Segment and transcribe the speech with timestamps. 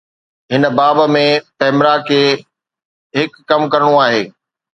[0.51, 1.21] هن باب ۾
[1.59, 2.21] ”پيمرا“ کي
[3.19, 4.21] هڪ ڪم ڪرڻو آهي.